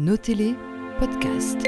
[0.00, 0.54] Nos télé,
[0.98, 1.58] podcast.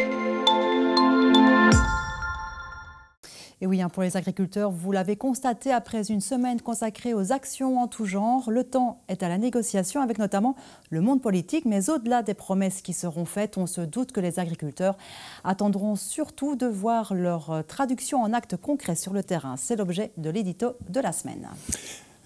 [3.61, 7.79] Et oui, hein, pour les agriculteurs, vous l'avez constaté, après une semaine consacrée aux actions
[7.79, 10.57] en tout genre, le temps est à la négociation avec notamment
[10.89, 11.67] le monde politique.
[11.67, 14.97] Mais au-delà des promesses qui seront faites, on se doute que les agriculteurs
[15.45, 19.57] attendront surtout de voir leur traduction en actes concrets sur le terrain.
[19.59, 21.51] C'est l'objet de l'édito de la semaine.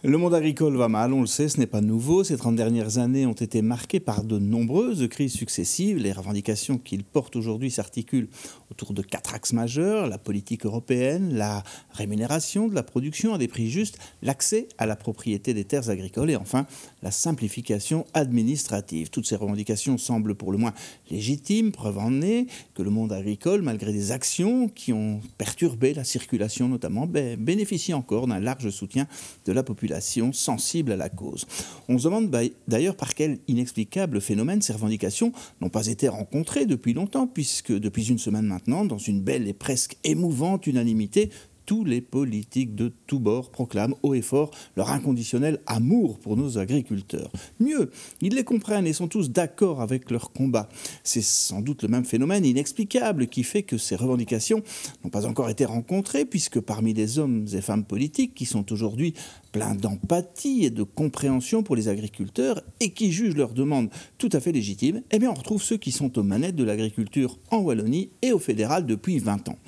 [0.09, 2.23] Le monde agricole va mal, on le sait, ce n'est pas nouveau.
[2.23, 5.99] Ces 30 dernières années ont été marquées par de nombreuses crises successives.
[5.99, 8.29] Les revendications qu'il porte aujourd'hui s'articulent
[8.71, 13.49] autour de quatre axes majeurs la politique européenne, la rémunération de la production à des
[13.49, 16.69] prix justes, l'accès à la propriété des terres agricoles et enfin
[17.03, 19.11] la simplification administrative.
[19.11, 20.73] Toutes ces revendications semblent pour le moins
[21.11, 26.05] légitimes, preuve en est que le monde agricole, malgré des actions qui ont perturbé la
[26.05, 29.09] circulation notamment, ben, bénéficie encore d'un large soutien
[29.47, 31.47] de la population sensible à la cause.
[31.89, 36.67] On se demande bah, d'ailleurs par quel inexplicable phénomène ces revendications n'ont pas été rencontrées
[36.67, 41.31] depuis longtemps, puisque depuis une semaine maintenant, dans une belle et presque émouvante unanimité,
[41.67, 46.59] tous les politiques de tous bords proclament haut et fort leur inconditionnel amour pour nos
[46.59, 47.31] agriculteurs.
[47.61, 47.91] Mieux,
[48.23, 50.69] ils les comprennent et sont tous d'accord avec leur combat.
[51.03, 54.63] C'est sans doute le même phénomène inexplicable qui fait que ces revendications
[55.03, 59.15] n'ont pas encore été rencontrées, puisque parmi les hommes et femmes politiques qui sont aujourd'hui
[59.57, 64.41] pleins d'empathie et de compréhension pour les agriculteurs et qui jugent leurs demandes tout à
[64.41, 68.33] fait légitimes, eh on retrouve ceux qui sont aux manettes de l'agriculture en Wallonie et
[68.33, 69.59] au fédéral depuis 20 ans.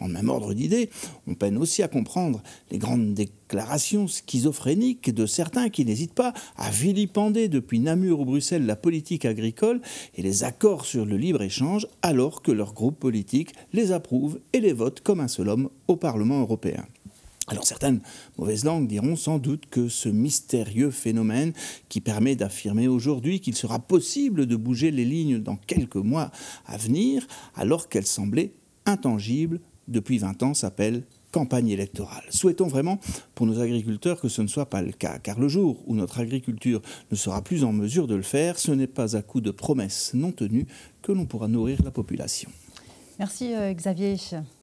[0.00, 0.90] Dans le même ordre d'idées,
[1.26, 6.70] on peine aussi à comprendre les grandes déclarations schizophréniques de certains qui n'hésitent pas à
[6.70, 9.80] vilipender depuis Namur ou Bruxelles la politique agricole
[10.14, 14.74] et les accords sur le libre-échange alors que leur groupe politique les approuve et les
[14.74, 16.84] vote comme un seul homme au Parlement européen.
[17.48, 18.00] Alors certaines
[18.36, 21.52] mauvaises langues diront sans doute que ce mystérieux phénomène
[21.88, 26.30] qui permet d'affirmer aujourd'hui qu'il sera possible de bouger les lignes dans quelques mois
[26.66, 28.52] à venir, alors qu'elles semblaient
[28.84, 32.24] intangibles depuis 20 ans, s'appelle campagne électorale.
[32.30, 33.00] Souhaitons vraiment
[33.34, 36.20] pour nos agriculteurs que ce ne soit pas le cas, car le jour où notre
[36.20, 39.50] agriculture ne sera plus en mesure de le faire, ce n'est pas à coup de
[39.50, 40.66] promesses non tenues
[41.02, 42.50] que l'on pourra nourrir la population.
[43.18, 44.16] Merci euh, Xavier.